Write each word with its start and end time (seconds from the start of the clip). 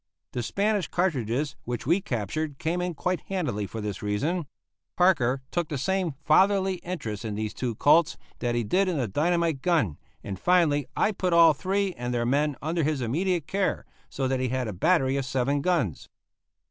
The 0.31 0.41
Spanish 0.41 0.87
cartridges 0.87 1.55
which 1.63 1.85
we 1.85 2.01
captured 2.01 2.57
came 2.57 2.81
in 2.81 2.95
quite 2.95 3.21
handily 3.29 3.67
for 3.67 3.81
this 3.81 4.01
reason. 4.01 4.47
Parker 4.97 5.43
took 5.51 5.69
the 5.69 5.77
same 5.77 6.15
fatherly 6.25 6.77
interest 6.77 7.23
in 7.23 7.35
these 7.35 7.53
two 7.53 7.75
Colts 7.75 8.17
that 8.39 8.55
he 8.55 8.63
did 8.63 8.87
in 8.87 8.97
the 8.97 9.07
dynamite 9.07 9.61
gun, 9.61 9.99
and 10.23 10.39
finally 10.39 10.87
I 10.97 11.11
put 11.11 11.33
all 11.33 11.53
three 11.53 11.93
and 11.93 12.11
their 12.15 12.25
men 12.25 12.55
under 12.63 12.81
his 12.83 12.99
immediate 12.99 13.45
care, 13.45 13.85
so 14.09 14.27
that 14.27 14.39
he 14.39 14.49
had 14.49 14.67
a 14.67 14.73
battery 14.73 15.17
of 15.17 15.25
seven 15.25 15.61
guns. 15.61 16.09